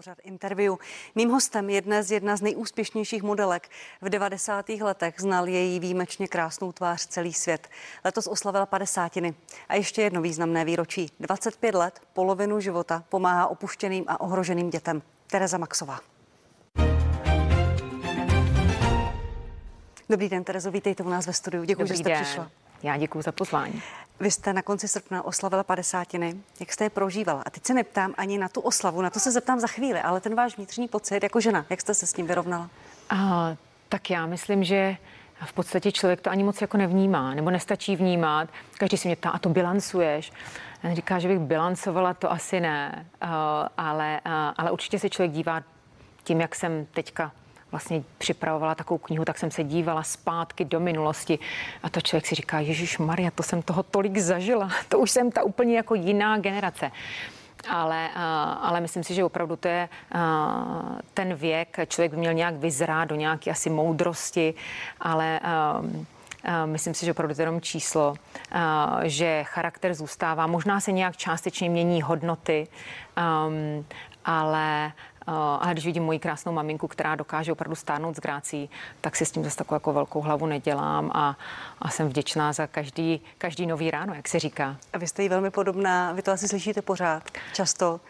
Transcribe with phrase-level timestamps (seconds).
[0.00, 0.74] Pořad interview.
[1.14, 3.68] Mým hostem je dnes jedna z nejúspěšnějších modelek.
[4.00, 4.68] V 90.
[4.68, 7.68] letech znal její výjimečně krásnou tvář celý svět.
[8.04, 9.34] Letos oslavila padesátiny.
[9.68, 11.10] A ještě jedno významné výročí.
[11.20, 15.02] 25 let, polovinu života, pomáhá opuštěným a ohroženým dětem.
[15.26, 16.00] Tereza Maxová.
[20.10, 21.64] Dobrý den, Terezo, vítejte u nás ve studiu.
[21.64, 22.24] Děkuji, že jste den.
[22.24, 22.50] přišla.
[22.82, 23.82] Já děkuji za pozvání.
[24.20, 26.34] Vy jste na konci srpna oslavila padesátiny.
[26.60, 27.42] Jak jste je prožívala?
[27.46, 30.20] A teď se neptám ani na tu oslavu, na to se zeptám za chvíli, ale
[30.20, 32.70] ten váš vnitřní pocit jako žena, jak jste se s tím vyrovnala?
[33.10, 33.56] A,
[33.88, 34.96] tak já myslím, že
[35.44, 38.48] v podstatě člověk to ani moc jako nevnímá, nebo nestačí vnímat.
[38.78, 40.32] Každý se mě ptá, a to bilancuješ?
[40.82, 43.06] Já říká, že bych bilancovala, to asi ne,
[43.76, 44.20] ale,
[44.56, 45.62] ale určitě se člověk dívá
[46.24, 47.32] tím, jak jsem teďka
[47.70, 51.38] vlastně připravovala takovou knihu, tak jsem se dívala zpátky do minulosti
[51.82, 55.30] a to člověk si říká, Ježíš Maria, to jsem toho tolik zažila, to už jsem
[55.30, 56.90] ta úplně jako jiná generace.
[57.68, 58.10] Ale,
[58.60, 59.88] ale myslím si, že opravdu to je
[61.14, 64.54] ten věk, člověk by měl nějak vyzrát do nějaké asi moudrosti,
[65.00, 65.40] ale
[66.64, 68.14] Myslím si, že opravdu to je jenom číslo,
[69.02, 70.46] že charakter zůstává.
[70.46, 72.68] Možná se nějak částečně mění hodnoty,
[74.24, 74.92] ale
[75.60, 79.30] ale když vidím moji krásnou maminku, která dokáže opravdu stárnout s grácí, tak si s
[79.30, 81.36] tím zase takovou jako velkou hlavu nedělám a,
[81.82, 84.76] a jsem vděčná za každý, každý nový ráno, jak se říká.
[84.92, 88.00] A vy jste jí velmi podobná, vy to asi slyšíte pořád, často.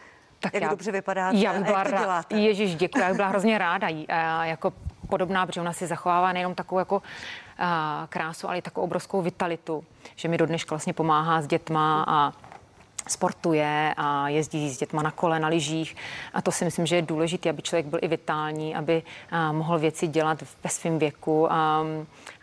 [0.40, 2.36] Tak jak já, dobře vypadáte já bych byla jak to děláte.
[2.36, 3.86] Ježíš, děkuji, já bych byla hrozně ráda.
[4.08, 4.72] A jako
[5.08, 7.02] podobná, protože ona si zachovává nejenom takovou jako
[7.58, 9.84] a, krásu, ale i takovou obrovskou vitalitu,
[10.16, 12.32] že mi do dneška vlastně pomáhá s dětma a
[13.08, 15.96] sportuje a jezdí s dětma na kole, na lyžích.
[16.34, 19.02] A to si myslím, že je důležité, aby člověk byl i vitální, aby
[19.52, 21.84] mohl věci dělat ve svém věku a,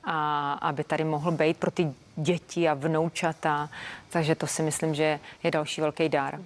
[0.03, 3.69] a aby tady mohl být pro ty děti a vnoučata.
[4.09, 6.39] Takže to si myslím, že je další velký dár.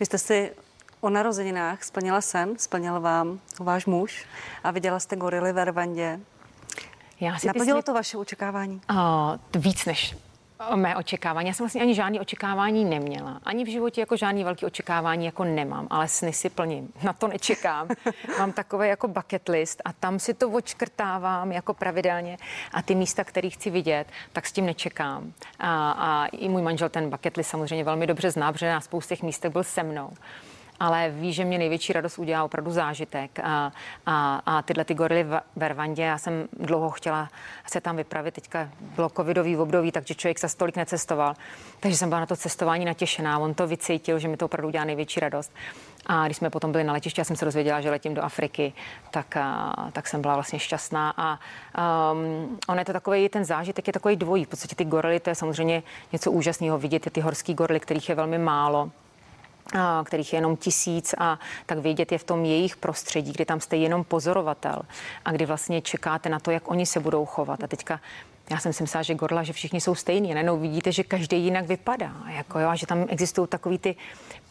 [0.00, 0.52] Vy jste si
[1.00, 4.26] o narozeninách splnila sen, splnil vám váš muž
[4.64, 6.20] a viděla jste gorily ve Rwandě.
[7.20, 8.80] Já si Naplnilo to vaše očekávání?
[8.90, 10.16] Uh, víc než
[10.74, 11.48] mé očekávání.
[11.48, 13.40] Já jsem vlastně ani žádný očekávání neměla.
[13.42, 16.92] Ani v životě jako žádný velký očekávání jako nemám, ale sny si plním.
[17.02, 17.88] Na to nečekám.
[18.38, 22.38] Mám takové jako bucket list a tam si to očkrtávám jako pravidelně
[22.72, 25.32] a ty místa, které chci vidět, tak s tím nečekám.
[25.58, 29.22] A, a i můj manžel ten bucket list samozřejmě velmi dobře zná, protože na spoustech
[29.22, 30.10] místech byl se mnou
[30.82, 33.38] ale ví, že mě největší radost udělá opravdu zážitek.
[33.42, 33.72] A,
[34.06, 37.28] a, a tyhle ty gorily v Vervandě, já jsem dlouho chtěla
[37.66, 41.34] se tam vypravit, teďka bylo covidový období, takže člověk se stolik necestoval.
[41.80, 43.38] Takže jsem byla na to cestování natěšená.
[43.38, 45.52] On to vycítil, že mi to opravdu udělá největší radost.
[46.06, 48.72] A když jsme potom byli na letišti, já jsem se dozvěděla, že letím do Afriky,
[49.10, 51.14] tak, a, tak jsem byla vlastně šťastná.
[51.16, 51.38] A
[52.12, 54.44] um, on je to takový, ten zážitek je takový dvojí.
[54.44, 55.82] V podstatě ty gorily, to je samozřejmě
[56.12, 58.90] něco úžasného vidět, ty horský gorily, kterých je velmi málo
[60.04, 63.76] kterých je jenom tisíc a tak vědět je v tom jejich prostředí, kdy tam jste
[63.76, 64.82] jenom pozorovatel
[65.24, 67.64] a kdy vlastně čekáte na to, jak oni se budou chovat.
[67.64, 68.00] A teďka
[68.50, 70.34] já jsem si myslela, že gorla, že všichni jsou stejní.
[70.34, 72.12] Najednou vidíte, že každý jinak vypadá.
[72.28, 73.96] Jako jo, a že tam existují takový ty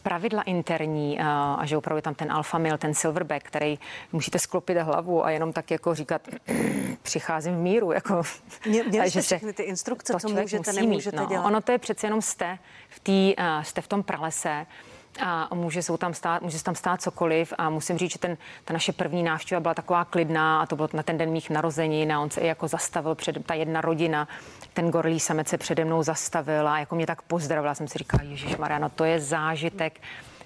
[0.02, 3.78] pravidla interní a, a že opravdu je tam ten alfa male, ten silverback, který
[4.12, 6.22] musíte sklopit hlavu a jenom tak jako říkat,
[7.02, 7.92] přicházím v míru.
[7.92, 8.22] Jako,
[8.66, 11.28] Mě, měli jste všechny ty instrukce, co můžete, nemůžete mít, no.
[11.28, 11.46] dělat?
[11.46, 12.58] Ono to je přece jenom jste
[12.88, 14.66] v, tý, uh, jste v tom pralese
[15.20, 17.52] a může se tam stát, může se tam stát cokoliv.
[17.58, 20.88] A musím říct, že ten, ta naše první návštěva byla taková klidná a to bylo
[20.92, 24.28] na ten den mých narozenin a on se i jako zastavil před ta jedna rodina,
[24.72, 28.22] ten gorilí samec se přede mnou zastavil a jako mě tak pozdravila, jsem si říkala,
[28.22, 30.00] Ježíš Mariano, to je zážitek,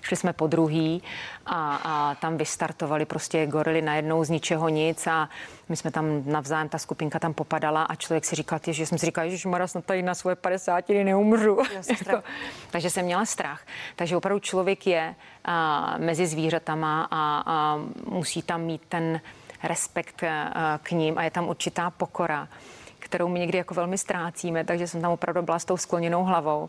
[0.07, 1.03] Šli jsme po druhý
[1.47, 5.29] a, a tam vystartovali prostě gorily najednou z ničeho nic a
[5.69, 9.07] my jsme tam navzájem, ta skupinka tam popadala a člověk si říkal, že jsem si
[9.07, 11.59] říkal, že Mara, snad tady na svoje 50 neumřu.
[12.07, 12.23] jako,
[12.71, 13.67] takže jsem měla strach.
[13.97, 15.15] Takže opravdu člověk je
[15.45, 19.21] a, mezi zvířatama a, a musí tam mít ten
[19.63, 22.49] respekt a, k ním a je tam určitá pokora
[22.99, 26.69] kterou my někdy jako velmi ztrácíme, takže jsem tam opravdu byla s tou skloněnou hlavou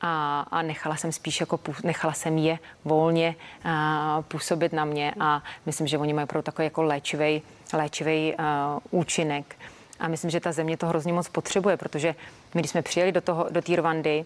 [0.00, 3.34] a, a nechala jsem spíš jako, nechala jsem je volně
[3.64, 8.78] a, působit na mě a myslím, že oni mají opravdu takový jako léčivý, léčivý a,
[8.90, 9.56] účinek.
[10.00, 12.14] A myslím, že ta země to hrozně moc potřebuje, protože
[12.54, 14.24] my, když jsme přijeli do, toho, do té Rwandy,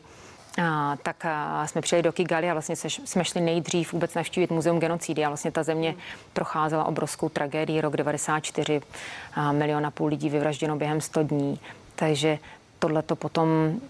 [0.63, 4.51] a, tak a jsme přijeli do Kigali a vlastně se, jsme šli nejdřív vůbec navštívit
[4.51, 5.95] muzeum genocidy a vlastně ta země
[6.33, 7.81] procházela obrovskou tragédii.
[7.81, 8.81] Rok 94,
[9.35, 11.61] a milion půl lidí vyvražděno během 100 dní.
[11.95, 12.39] Takže
[12.79, 13.81] tohle to potom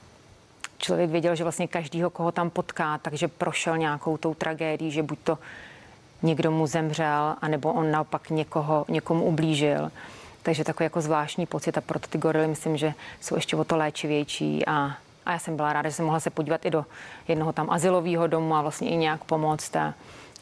[0.81, 5.19] člověk věděl, že vlastně každýho, koho tam potká, takže prošel nějakou tou tragédií, že buď
[5.25, 5.39] to
[6.23, 9.91] někdo mu zemřel, anebo on naopak někoho, někomu ublížil.
[10.43, 13.77] Takže takový jako zvláštní pocit a proto ty gorily myslím, že jsou ještě o to
[13.77, 14.97] léčivější a,
[15.27, 16.87] a já jsem byla ráda, že jsem mohla se podívat i do
[17.29, 19.77] jednoho tam asilového domu a vlastně i nějak pomoct.
[19.77, 19.95] A,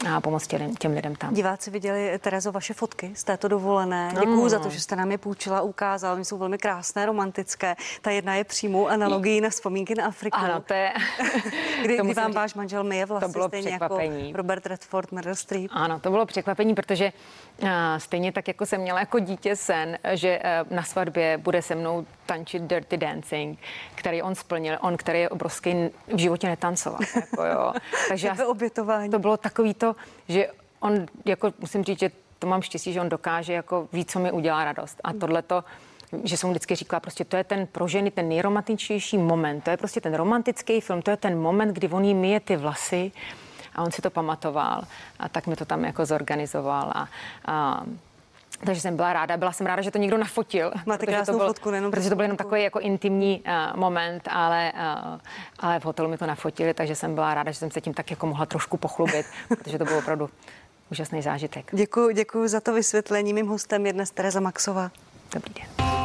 [0.06, 1.34] a pomoct těm, těm lidem tam.
[1.34, 4.10] Diváci viděli, Terezo, vaše fotky z této dovolené.
[4.20, 4.48] Děkuji mm.
[4.48, 6.14] za to, že jste nám je půjčila, ukázala.
[6.14, 7.76] Oni jsou velmi krásné, romantické.
[8.02, 10.38] Ta jedna je přímou analogií na vzpomínky na Afriku.
[10.38, 10.92] Ano, to je...
[11.82, 14.26] kdy, kdy vám váš manžel myje vlastně to bylo stejně jako překvapení.
[14.26, 15.70] jako Robert Redford, Meryl Streep.
[15.70, 17.12] Ano, to bylo překvapení, protože
[17.62, 17.68] uh,
[17.98, 22.06] stejně tak, jako jsem měla jako dítě sen, že uh, na svatbě bude se mnou
[22.26, 23.58] tančit Dirty Dancing,
[23.94, 25.74] který on splnil, on, který je obrovský,
[26.14, 27.00] v životě netancoval.
[27.16, 27.72] Jako jo.
[28.08, 29.10] Takže já, obětování.
[29.10, 29.88] to bylo takový to,
[30.29, 30.49] že
[30.81, 34.32] on, jako musím říct, že to mám štěstí, že on dokáže jako ví, co mi
[34.32, 35.00] udělá radost.
[35.05, 35.64] A tohle to
[36.25, 39.76] že jsem vždycky říkala, prostě to je ten pro ženy ten nejromantičnější moment, to je
[39.76, 43.12] prostě ten romantický film, to je ten moment, kdy on jí myje ty vlasy
[43.75, 44.85] a on si to pamatoval.
[45.19, 46.93] A tak mi to tam jako zorganizoval.
[46.94, 47.08] A,
[47.46, 47.82] a
[48.64, 50.72] takže jsem byla ráda, byla jsem ráda, že to někdo nafotil.
[50.87, 54.28] Máte krásnou to byl, fotku, nejenom Protože to byl jenom takový jako intimní uh, moment,
[54.31, 55.20] ale, uh,
[55.58, 58.10] ale v hotelu mi to nafotili, takže jsem byla ráda, že jsem se tím tak
[58.10, 60.31] jako mohla trošku pochlubit, protože to bylo opravdu
[60.90, 61.70] úžasný zážitek.
[61.72, 63.34] Děkuji, děkuji za to vysvětlení.
[63.34, 64.90] Mým hostem je dnes Tereza Maxová.
[65.34, 65.97] Dobrý den.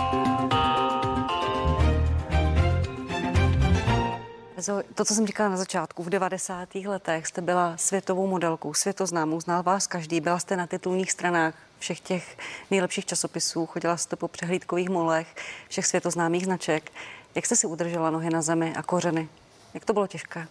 [4.96, 6.76] To, co jsem říkala na začátku, v 90.
[6.76, 12.00] letech jste byla světovou modelkou, světoznámou, znal vás každý, byla jste na titulních stranách všech
[12.00, 12.38] těch
[12.72, 15.36] nejlepších časopisů, chodila jste po přehlídkových molech
[15.70, 16.92] všech světoznámých značek.
[17.36, 19.30] Jak jste si udržela nohy na zemi a kořeny?
[19.74, 20.48] Jak to bylo těžké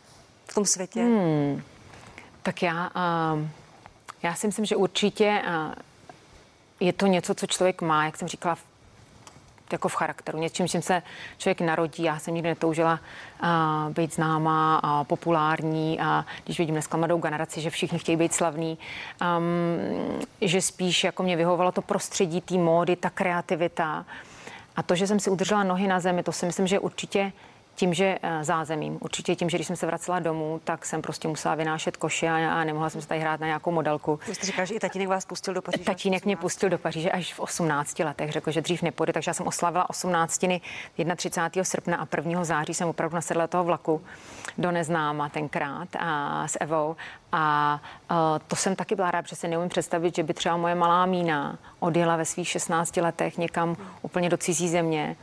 [0.47, 1.03] v tom světě?
[1.03, 1.63] Hmm.
[2.43, 2.91] Tak já,
[3.35, 3.47] uh,
[4.23, 5.75] já si myslím, že určitě uh,
[6.81, 8.59] je to něco, co člověk má, jak jsem říkala,
[9.73, 11.03] jako v charakteru, něčím, čím se
[11.39, 12.03] člověk narodí.
[12.03, 13.01] Já jsem nikdy netoužila
[13.43, 13.49] uh,
[13.93, 18.79] být známá a populární a když vidím dneska mladou generaci, že všichni chtějí být slavní,
[19.39, 24.05] um, že spíš jako mě vyhovovalo to prostředí, té módy, ta kreativita.
[24.77, 27.33] A to, že jsem si udržela nohy na zemi, to si myslím, že určitě
[27.75, 31.29] tím, že eh, zázemím, určitě tím, že když jsem se vracela domů, tak jsem prostě
[31.29, 34.21] musela vynášet koše a, a nemohla jsem se tady hrát na nějakou modelku.
[34.29, 35.85] Vy jste říkal, že i tatínek vás pustil do Paříže?
[35.85, 39.35] Tatínek mě pustil do Paříže až v 18 letech, řekl, že dřív nepůjde, takže já
[39.35, 40.45] jsem oslavila 18.
[41.17, 41.65] 31.
[41.65, 42.45] srpna a 1.
[42.45, 44.03] září jsem opravdu nasedla toho vlaku
[44.59, 46.97] do neznáma tenkrát a s Evou
[47.33, 47.81] a
[48.11, 48.17] uh,
[48.49, 51.59] to jsem taky byla ráda, protože si neumím představit, že by třeba moje malá mína
[51.81, 55.17] odjela ve svých 16 letech někam úplně do cizí země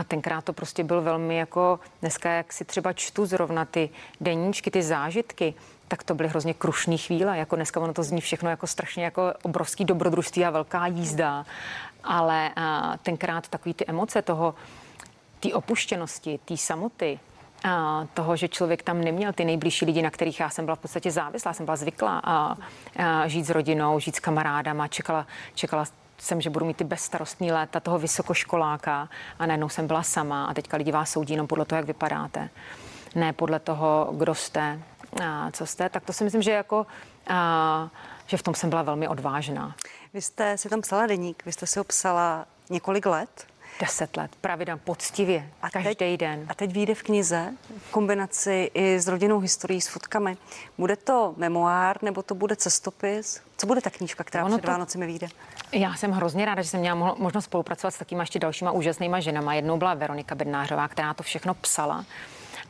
[0.00, 4.70] a tenkrát to prostě byl velmi jako, dneska jak si třeba čtu zrovna ty deníčky,
[4.70, 5.54] ty zážitky,
[5.88, 7.38] tak to byly hrozně krušné chvíle.
[7.38, 11.46] Jako dneska ono to zní všechno jako strašně jako obrovský dobrodružství a velká jízda.
[12.04, 14.54] Ale a, tenkrát takový ty emoce toho,
[15.40, 17.18] té opuštěnosti, té samoty,
[17.64, 20.78] a toho, že člověk tam neměl ty nejbližší lidi, na kterých já jsem byla v
[20.78, 22.56] podstatě závislá, jsem byla zvyklá a,
[22.96, 25.84] a žít s rodinou, žít s kamarádama, čekala, čekala
[26.22, 29.08] jsem, že budu mít ty bezstarostní léta toho vysokoškoláka
[29.38, 32.50] a najednou jsem byla sama a teďka lidi vás soudí jenom podle toho, jak vypadáte.
[33.14, 34.80] Ne podle toho, kdo jste,
[35.24, 35.88] a co jste.
[35.88, 36.86] Tak to si myslím, že jako
[37.26, 37.88] a,
[38.26, 39.74] že v tom jsem byla velmi odvážná.
[40.14, 43.46] Vy jste si tam psala deník, vy jste si ho psala několik let.
[43.80, 46.46] Deset let, pravidelně, poctivě, a každý teď, den.
[46.48, 47.54] A teď vyjde v knize
[47.88, 50.36] v kombinaci i s rodinnou historií, s fotkami.
[50.78, 53.40] Bude to memoár nebo to bude cestopis?
[53.56, 54.70] Co bude ta knížka, která ono před to...
[54.72, 55.28] Vánocemi vyjde?
[55.72, 59.54] Já jsem hrozně ráda, že jsem měla možnost spolupracovat s takýma ještě dalšíma úžasnýma ženama.
[59.54, 62.04] Jednou byla Veronika Bednářová, která to všechno psala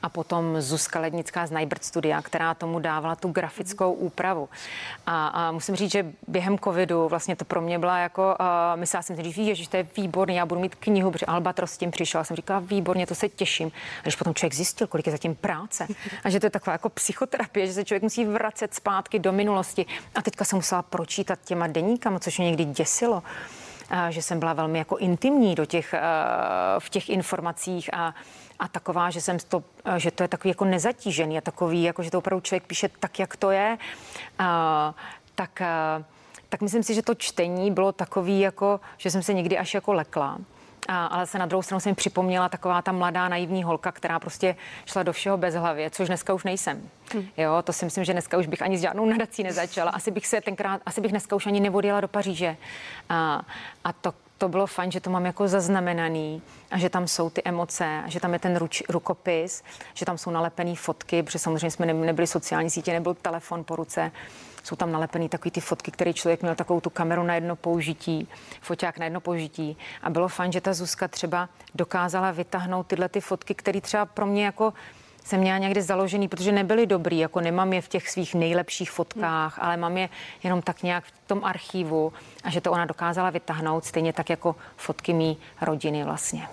[0.03, 4.49] a potom Zuzka Lednická z Najbrt Studia, která tomu dávala tu grafickou úpravu.
[5.07, 9.03] A, a musím říct, že během covidu vlastně to pro mě byla jako, uh, myslela
[9.03, 12.25] jsem si, že to je výborný, já budu mít knihu, protože Albatros s tím přišel,
[12.25, 13.69] jsem říkala, výborně, to se těším.
[13.99, 15.87] A když potom člověk zjistil, kolik je zatím práce
[16.25, 19.87] a že to je taková jako psychoterapie, že se člověk musí vracet zpátky do minulosti.
[20.15, 23.23] A teďka jsem musela pročítat těma deníkama, což mě někdy děsilo
[24.09, 25.95] že jsem byla velmi jako intimní do těch,
[26.79, 28.15] v těch informacích a
[28.61, 29.65] a taková, že jsem to,
[29.97, 33.19] že to je takový jako nezatížený a takový, jako že to opravdu člověk píše tak,
[33.19, 33.79] jak to je,
[35.35, 35.63] tak,
[35.99, 36.05] uh,
[36.49, 39.93] tak myslím si, že to čtení bylo takový, jako, že jsem se někdy až jako
[39.93, 40.39] lekla.
[40.89, 44.57] A, ale se na druhou stranu jsem připomněla taková ta mladá naivní holka, která prostě
[44.87, 46.91] šla do všeho bez hlavě, což dneska už nejsem.
[47.13, 47.27] Hmm.
[47.37, 49.91] Jo, to si myslím, že dneska už bych ani s žádnou nadací nezačala.
[49.91, 52.57] Asi bych se tenkrát, asi bych dneska už ani nevodila do Paříže.
[53.09, 53.43] A,
[53.85, 57.43] a to, to bylo fajn, že to mám jako zaznamenaný a že tam jsou ty
[57.45, 59.63] emoce, a že tam je ten ruč, rukopis,
[59.95, 64.13] že tam jsou nalepené fotky, protože samozřejmě jsme nebyli sociální sítě, nebyl telefon po ruce.
[64.63, 68.29] Jsou tam nalepené takové ty fotky, které člověk měl takovou tu kameru na jedno použití,
[68.61, 69.77] foťák na jedno použití.
[70.03, 74.27] A bylo fajn, že ta Zuzka třeba dokázala vytáhnout tyhle ty fotky, které třeba pro
[74.27, 74.73] mě jako
[75.25, 79.59] jsem měla někdy založený, protože nebyly dobrý, jako nemám je v těch svých nejlepších fotkách,
[79.59, 80.09] ale mám je
[80.43, 82.13] jenom tak nějak v tom archivu
[82.45, 86.49] a že to ona dokázala vytáhnout stejně tak jako fotky mý rodiny vlastně.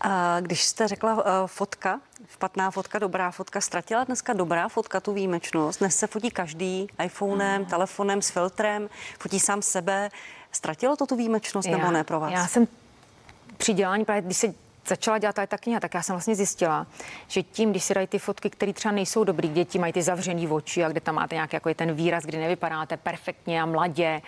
[0.00, 2.00] A když jste řekla uh, fotka,
[2.32, 5.78] špatná fotka, dobrá fotka, ztratila dneska dobrá fotka tu výjimečnost.
[5.78, 7.66] Dnes se fotí každý iPhonem, mm.
[7.66, 10.08] telefonem s filtrem, fotí sám sebe.
[10.52, 12.32] Ztratilo to tu výjimečnost já, nebo ne pro vás?
[12.32, 12.68] Já jsem
[13.56, 14.54] při dělání právě, když se
[14.88, 16.86] začala dělat ta kniha, tak já jsem vlastně zjistila,
[17.28, 20.48] že tím, když si dají ty fotky, které třeba nejsou dobrý, děti mají ty zavřený
[20.48, 24.22] oči a kde tam máte nějaký jako ten výraz, kdy nevypadáte perfektně a mladě,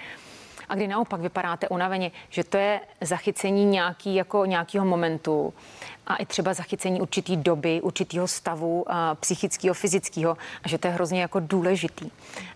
[0.69, 5.55] a kdy naopak vypadáte unaveně, že to je zachycení nějaký, jako nějakého momentu
[6.07, 8.85] a i třeba zachycení určitý doby, určitého stavu
[9.21, 12.11] psychického, fyzického a že to je hrozně jako důležitý.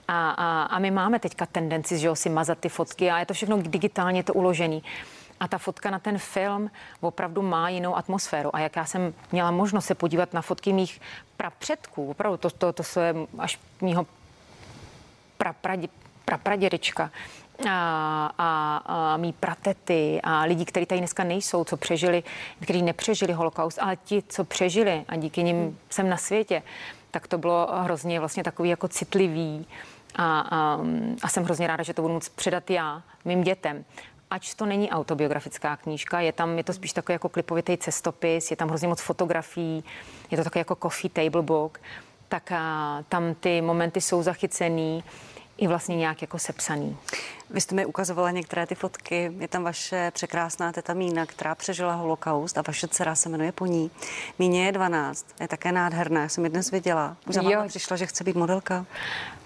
[0.09, 3.27] A, a, a my máme teďka tendenci, že jo, si mazat ty fotky a je
[3.27, 4.83] to všechno digitálně to uložený.
[5.41, 6.71] A ta fotka na ten film
[7.01, 8.57] opravdu má jinou atmosféru.
[8.57, 11.01] A jak já jsem měla možnost se podívat na fotky mých
[11.37, 14.07] prapředků, opravdu to, to, to, je až mýho
[15.39, 17.11] prapradědečka, prapradědečka,
[17.69, 22.23] a, a, a mý pratety a lidi, kteří tady dneska nejsou, co přežili,
[22.63, 25.79] kteří nepřežili holokaust, ale ti, co přežili a díky nim hmm.
[25.91, 26.63] jsem na světě,
[27.11, 29.67] tak to bylo hrozně vlastně takový jako citlivý
[30.15, 30.81] a, a,
[31.23, 33.85] a jsem hrozně ráda, že to budu moct předat já mým dětem
[34.31, 38.57] ač to není autobiografická knížka, je tam, je to spíš takový jako klipovitý cestopis, je
[38.57, 39.85] tam hrozně moc fotografií,
[40.31, 41.81] je to takový jako coffee table book,
[42.29, 45.05] tak a, tam ty momenty jsou zachycený
[45.61, 46.97] i vlastně nějak jako sepsaný.
[47.51, 49.33] Vy jste mi ukazovala některé ty fotky.
[49.39, 53.67] Je tam vaše překrásná teta Mína, která přežila holokaust a vaše dcera se jmenuje po
[53.67, 53.91] ní.
[54.39, 57.17] Míně je 12, je také nádherná, já jsem ji dnes viděla.
[57.29, 58.87] Už za vámi přišla, že chce být modelka.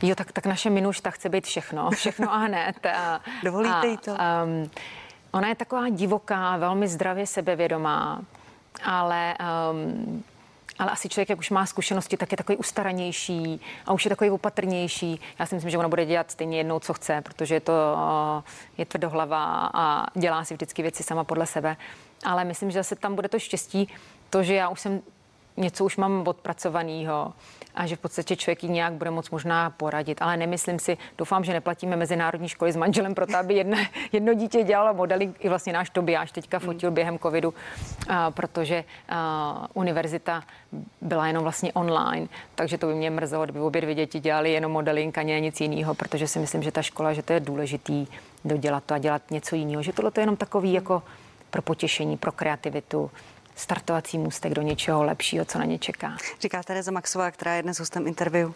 [0.03, 2.87] Jo, tak, tak naše Minušta chce být všechno, všechno a hned.
[2.87, 4.11] A, Dovolíte jí to?
[4.11, 4.71] Um,
[5.33, 8.23] ona je taková divoká, velmi zdravě sebevědomá,
[8.85, 9.35] ale
[9.73, 10.25] um,
[10.79, 14.31] ale asi člověk, jak už má zkušenosti, tak je takový ustaranější a už je takový
[14.31, 15.21] opatrnější.
[15.39, 17.97] Já si myslím, že ona bude dělat stejně jednou, co chce, protože je to
[18.79, 21.77] je tvrdohlava a dělá si vždycky věci sama podle sebe.
[22.25, 23.89] Ale myslím, že zase tam bude to štěstí,
[24.31, 25.01] to, že já už jsem
[25.57, 27.33] něco už mám odpracovaného
[27.75, 30.23] a že v podstatě člověk ji nějak bude moc možná poradit.
[30.23, 33.77] Ale nemyslím si, doufám, že neplatíme mezinárodní školy s manželem pro to, aby jedno,
[34.13, 35.45] jedno dítě dělalo modeling.
[35.45, 37.55] I vlastně náš Tobiáš teďka fotil během covidu,
[38.09, 40.43] a, protože a, univerzita
[41.01, 44.73] byla jenom vlastně online, takže to by mě mrzelo, kdyby obě dvě děti dělali jenom
[44.73, 48.07] modeling a ne nic jiného, protože si myslím, že ta škola, že to je důležitý
[48.45, 51.03] dodělat to a dělat něco jiného, že tohle je jenom takový jako
[51.51, 53.11] pro potěšení, pro kreativitu,
[53.55, 56.17] startovací můstek do něčeho lepšího, co na ně čeká.
[56.41, 58.53] Říká Tereza Maxová, která je dnes hostem interview.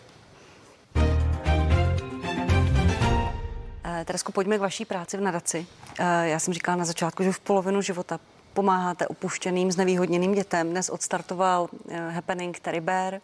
[3.84, 5.66] Eh, Teresko, pojďme k vaší práci v nadaci.
[5.98, 8.20] Eh, já jsem říkala na začátku, že v polovinu života
[8.54, 10.70] pomáháte opuštěným, znevýhodněným dětem.
[10.70, 13.20] Dnes odstartoval eh, Happening Terry Bear.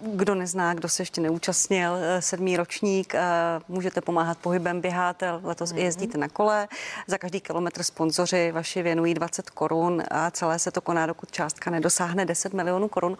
[0.00, 3.20] Kdo nezná, kdo se ještě neúčastnil, eh, sedmý ročník, eh,
[3.68, 5.76] můžete pomáhat pohybem, běháte, letos mm-hmm.
[5.76, 6.68] jezdíte na kole.
[7.06, 11.70] Za každý kilometr sponzoři vaši věnují 20 korun a celé se to koná, dokud částka
[11.70, 13.18] nedosáhne 10 milionů korun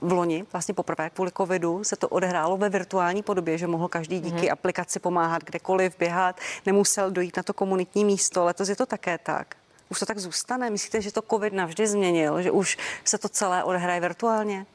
[0.00, 4.20] v loni, vlastně poprvé kvůli covidu, se to odehrálo ve virtuální podobě, že mohl každý
[4.20, 4.52] díky mm-hmm.
[4.52, 8.44] aplikaci pomáhat kdekoliv, běhat, nemusel dojít na to komunitní místo.
[8.44, 9.54] Letos je to také tak.
[9.88, 10.70] Už to tak zůstane?
[10.70, 14.66] Myslíte, že to COVID navždy změnil, že už se to celé odehraje virtuálně?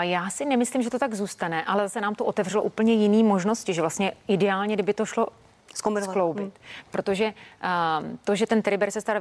[0.00, 3.74] Já si nemyslím, že to tak zůstane, ale se nám to otevřelo úplně jiný možnosti,
[3.74, 5.28] že vlastně ideálně, kdyby to šlo
[5.74, 6.42] skloubit.
[6.42, 6.52] Hmm.
[6.90, 9.16] Protože uh, to, že ten Teriber se stal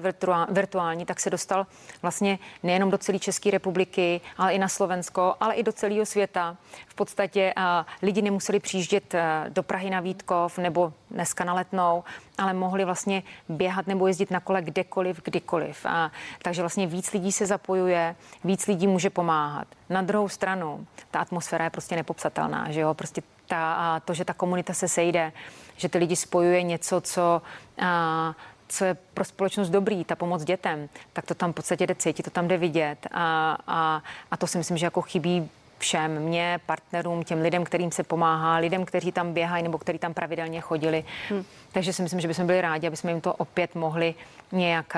[0.49, 1.67] virtuální, tak se dostal
[2.01, 6.57] vlastně nejenom do celé České republiky, ale i na Slovensko, ale i do celého světa.
[6.87, 7.63] V podstatě uh,
[8.01, 9.19] lidi nemuseli přijíždět uh,
[9.49, 12.03] do Prahy na Vítkov nebo dneska na Letnou,
[12.37, 15.85] ale mohli vlastně běhat nebo jezdit na kole kdekoliv, kdykoliv.
[15.85, 19.67] A, takže vlastně víc lidí se zapojuje, víc lidí může pomáhat.
[19.89, 23.21] Na druhou stranu, ta atmosféra je prostě nepopsatelná, že jo, prostě
[23.53, 25.31] ta, a to, že ta komunita se sejde,
[25.77, 27.41] že ty lidi spojuje něco, co
[27.81, 28.35] a,
[28.67, 32.23] co je pro společnost dobrý, ta pomoc dětem, tak to tam v podstatě jde cítit,
[32.23, 33.07] to tam jde vidět.
[33.11, 37.91] A, a, a to si myslím, že jako chybí všem, mě, partnerům, těm lidem, kterým
[37.91, 41.05] se pomáhá, lidem, kteří tam běhají nebo kteří tam pravidelně chodili.
[41.29, 41.43] Hmm.
[41.71, 44.15] Takže si myslím, že bychom byli rádi, aby jsme jim to opět mohli
[44.51, 44.93] nějak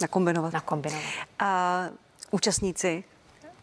[0.00, 0.52] nakombinovat.
[0.52, 1.04] nakombinovat.
[1.38, 1.82] A
[2.30, 3.04] účastníci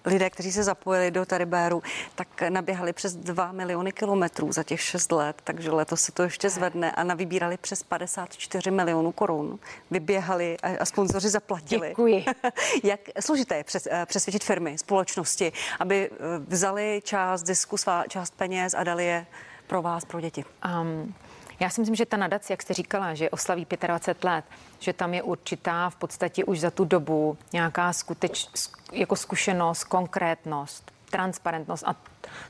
[0.06, 1.84] lidé, kteří se zapojili do Taribéru,
[2.16, 6.50] tak naběhali přes 2 miliony kilometrů za těch 6 let, takže letos se to ještě
[6.50, 9.60] zvedne a navybírali přes 54 milionů korun.
[9.92, 11.89] Vyběhali a, sponzoři zaplatili.
[11.89, 12.25] Děkuji.
[12.84, 16.16] Jak složité je přes, eh, přesvědčit firmy, společnosti, aby eh,
[16.48, 19.25] vzali část zisku, svá část peněz a dali je
[19.68, 20.46] pro vás, pro děti?
[20.82, 21.13] Um,
[21.60, 24.46] já si myslím, že ta nadace, jak jste říkala, že oslaví 25 let,
[24.80, 28.48] že tam je určitá v podstatě už za tu dobu nějaká skuteč,
[28.92, 31.96] jako zkušenost, konkrétnost, transparentnost a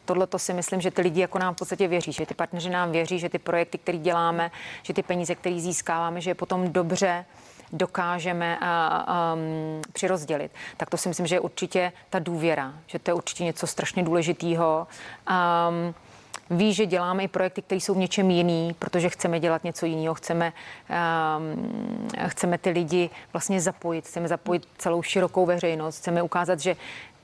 [0.06, 2.70] tohle to si myslím, že ty lidi jako nám v podstatě věří, že ty partneři
[2.70, 4.52] nám věří, že ty projekty, které děláme,
[4.84, 7.26] že ty peníze, které získáváme, že je potom dobře
[7.72, 10.52] dokážeme um, přirozdělit.
[10.78, 14.04] Tak to si myslím, že je určitě ta důvěra, že to je určitě něco strašně
[14.04, 14.88] důležitého.
[15.30, 15.96] Um,
[16.50, 20.14] ví, že děláme i projekty, které jsou v něčem jiný, protože chceme dělat něco jiného,
[20.14, 20.54] chceme,
[21.38, 26.76] um, chceme ty lidi vlastně zapojit, chceme zapojit celou širokou veřejnost, chceme ukázat, že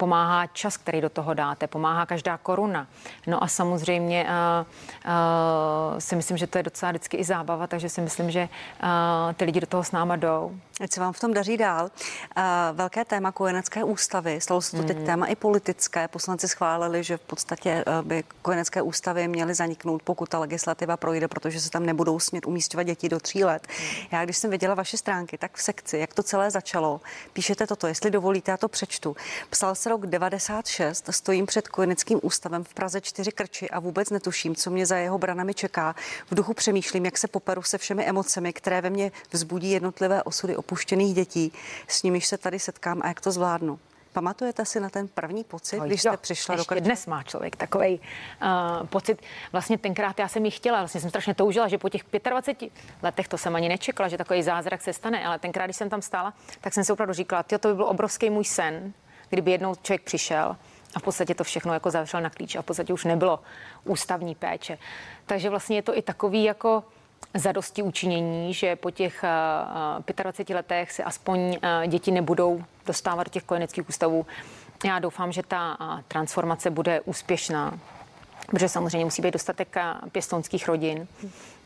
[0.04, 2.88] pomáhá čas, který do toho dáte, pomáhá každá koruna.
[3.28, 4.66] No a samozřejmě uh,
[5.06, 8.50] uh, si myslím, že to je docela vždycky i zábava, takže si myslím, že
[8.84, 10.52] uh, ty lidi do toho s náma jdou.
[10.82, 11.86] Ať se vám v tom daří dál.
[11.86, 14.88] Uh, velké téma kojenecké ústavy, stalo se to mm.
[14.88, 16.08] teď téma i politické.
[16.08, 21.62] Poslanci schválili, že v podstatě by kojenecké ústavy měly zaniknout, pokud ta legislativa projde, protože
[21.62, 23.68] se tam nebudou smět umístěvat děti do tří let.
[23.68, 23.86] Mm.
[24.12, 27.02] Já, když jsem viděla vaše stránky, tak v sekci, jak to celé začalo,
[27.34, 29.16] píšete toto, jestli dovolíte, já to přečtu.
[29.50, 34.56] Psal se rok 96, stojím před kojeneckým ústavem v Praze 4 Krči a vůbec netuším,
[34.56, 35.96] co mě za jeho branami čeká.
[36.32, 40.56] V duchu přemýšlím, jak se poperu se všemi emocemi, které ve mně vzbudí jednotlivé osudy
[40.56, 41.52] opuštěných dětí,
[41.88, 43.80] s nimiž se tady setkám a jak to zvládnu.
[44.14, 46.82] Pamatujete si na ten první pocit, no, když jste jo, přišla do Krči?
[46.82, 49.22] dnes má člověk takový uh, pocit.
[49.52, 52.72] Vlastně tenkrát já jsem ji chtěla, vlastně jsem strašně toužila, že po těch 25
[53.04, 56.02] letech to jsem ani nečekala, že takový zázrak se stane, ale tenkrát, když jsem tam
[56.02, 58.94] stála, tak jsem si opravdu říkala, to by byl obrovský můj sen,
[59.34, 60.56] kdyby jednou člověk přišel
[60.96, 63.40] a v podstatě to všechno jako zavřel na klíč a v podstatě už nebylo
[63.84, 64.78] ústavní péče.
[65.26, 66.84] Takže vlastně je to i takový jako
[67.34, 69.26] zadosti učinění, že po těch
[70.24, 74.26] 25 letech se aspoň děti nebudou dostávat do těch kojeneckých ústavů.
[74.86, 77.80] Já doufám, že ta transformace bude úspěšná,
[78.46, 79.76] protože samozřejmě musí být dostatek
[80.12, 81.08] pěstounských rodin.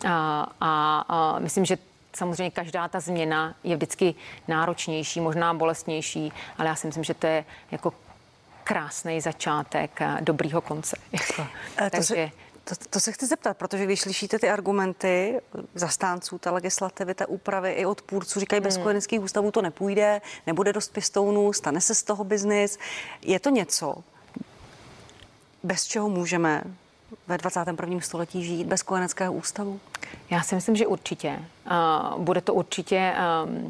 [0.08, 1.78] A, a, a myslím, že
[2.18, 4.16] samozřejmě každá ta změna je vždycky
[4.48, 7.94] náročnější, možná bolestnější, ale já si myslím, že to je jako
[8.64, 10.98] krásný začátek dobrýho konce.
[11.78, 12.02] To Takže...
[12.02, 12.32] Se...
[12.64, 15.40] To, to se chci zeptat, protože když slyšíte ty argumenty
[15.76, 18.84] zastánců té legislativy, té úpravy i odpůrců, říkají, bez hmm.
[18.84, 22.80] kojeneckých ústavů to nepůjde, nebude dost pěstounů, stane se z toho biznis.
[23.22, 23.96] Je to něco,
[25.64, 26.64] bez čeho můžeme
[27.28, 28.02] ve 21.
[28.02, 29.80] století žít bez kojeneckého ústavu?
[30.30, 31.40] Já si myslím, že určitě.
[32.16, 33.14] Uh, bude to určitě
[33.46, 33.62] uh, uh,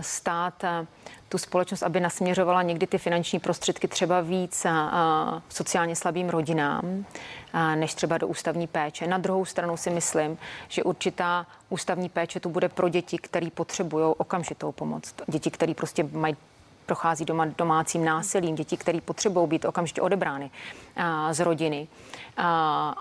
[0.00, 0.86] stát uh,
[1.28, 4.66] tu společnost, aby nasměřovala někdy ty finanční prostředky třeba víc
[5.48, 7.04] sociálně slabým rodinám,
[7.74, 9.06] než třeba do ústavní péče.
[9.06, 14.14] Na druhou stranu si myslím, že určitá ústavní péče tu bude pro děti, které potřebují
[14.16, 15.14] okamžitou pomoc.
[15.26, 16.36] Děti, které prostě mají
[16.86, 20.50] prochází doma domácím násilím, děti, které potřebují být okamžitě odebrány
[21.30, 21.88] z rodiny,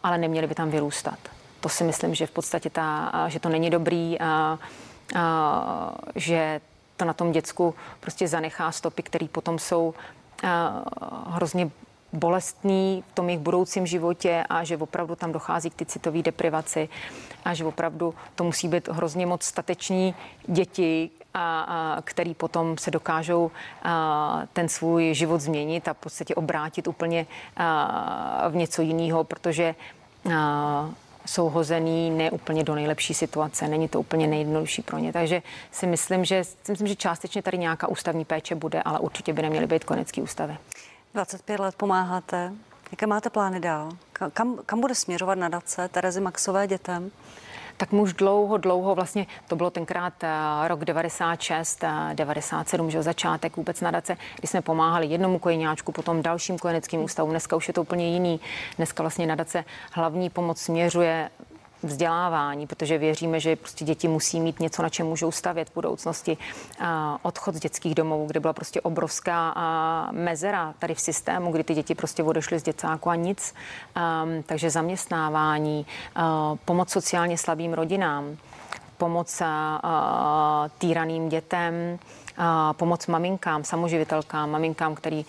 [0.04, 1.20] ale neměly by tam vyrůstat.
[1.60, 4.60] To si myslím, že v podstatě ta, že to není dobrý, a,
[5.16, 6.62] a, že
[6.98, 9.94] to na tom děcku prostě zanechá stopy, které potom jsou
[10.44, 10.84] a,
[11.28, 11.72] hrozně
[12.14, 16.90] bolestný v tom jejich budoucím životě a že opravdu tam dochází k ty citové deprivaci
[17.46, 20.16] a že opravdu to musí být hrozně moc stateční
[20.48, 23.52] děti, a, a který potom se dokážou
[23.84, 29.76] a, ten svůj život změnit a v podstatě obrátit úplně a, v něco jiného, protože
[30.34, 30.90] a,
[31.30, 35.14] jsou hozený ne úplně do nejlepší situace, není to úplně nejjednodušší pro ně.
[35.14, 39.34] Takže si myslím, že, si myslím, že částečně tady nějaká ústavní péče bude, ale určitě
[39.34, 40.58] by neměly být konecký ústavy.
[41.14, 42.54] 25 let pomáháte.
[42.92, 43.92] Jaké máte plány dál?
[44.34, 47.12] Kam, kam bude směřovat nadace Terezy Maxové dětem?
[47.80, 53.58] Tak už dlouho, dlouho, vlastně to bylo tenkrát eh, rok 96, 97, eh, že začátek
[53.58, 57.32] vůbec nadace, kdy jsme pomáhali jednomu kojeňáčku, potom dalším kojeneckým ústavům.
[57.32, 58.40] Dneska už je to úplně jiný.
[58.78, 61.30] Dneska vlastně nadace hlavní pomoc směřuje
[61.84, 66.38] vzdělávání, protože věříme, že prostě děti musí mít něco, na čem můžou stavět v budoucnosti.
[67.22, 69.56] Odchod z dětských domovů, kde byla prostě obrovská
[70.12, 73.54] mezera tady v systému, kdy ty děti prostě odešly z děcáku a nic.
[74.46, 75.86] Takže zaměstnávání,
[76.66, 78.38] pomoc sociálně slabým rodinám,
[78.98, 79.42] pomoc
[80.78, 82.00] týraným dětem,
[82.72, 85.26] pomoc maminkám, samoživitelkám, maminkám, který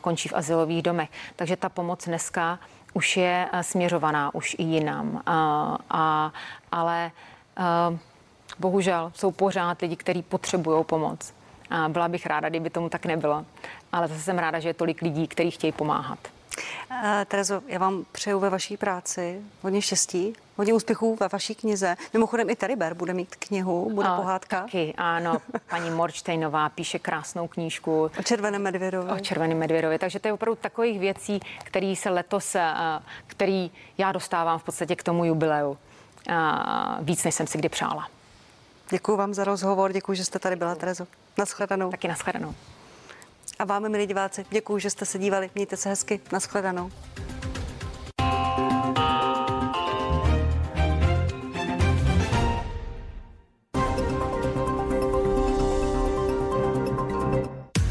[0.00, 1.08] končí v asilových domech.
[1.36, 2.58] Takže ta pomoc dneska
[2.94, 5.22] už je eh, směřovaná už i jinam.
[5.26, 6.32] A, a,
[6.72, 7.10] ale
[7.56, 7.98] a, eh,
[8.58, 11.34] bohužel jsou pořád lidi, kteří potřebují pomoc.
[11.70, 13.44] A byla bych ráda, kdyby tomu tak nebylo.
[13.92, 16.18] Ale zase jsem ráda, že je tolik lidí, kteří chtějí pomáhat.
[16.90, 21.96] Eh, Terezo, já vám přeju ve vaší práci hodně štěstí, hodně úspěchů ve vaší knize.
[22.12, 24.60] Mimochodem i Teriber bude mít knihu, bude a, pohádka.
[24.60, 25.36] Taky, ano,
[25.70, 28.10] paní Morčtejnová píše krásnou knížku.
[28.18, 29.10] O červeném medvědovi.
[29.12, 32.74] O červeném medvědovi, takže to je opravdu takových věcí, které se letos, eh,
[33.26, 35.76] který já dostávám v podstatě k tomu jubileu.
[36.28, 36.34] Eh,
[37.00, 38.08] víc, než jsem si kdy přála.
[38.90, 41.06] Děkuji vám za rozhovor, děkuji, že jste tady byla, Terezo.
[41.38, 41.90] Naschledanou.
[41.90, 42.54] Taky naschledanou.
[43.58, 45.50] A vám, milí diváci, děkuji, že jste se dívali.
[45.54, 46.20] Mějte se hezky.
[46.32, 46.90] Naschledanou.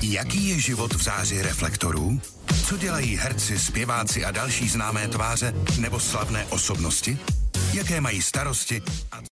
[0.02, 2.22] Jaký je život v záři reflektorů?
[2.68, 7.20] Co dělají herci, zpěváci a další známé tváře nebo slavné osobnosti?
[7.74, 8.82] Jaké mají starosti?